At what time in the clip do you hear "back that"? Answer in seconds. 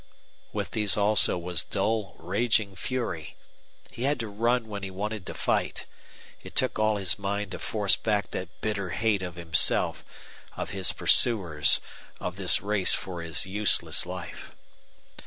7.97-8.61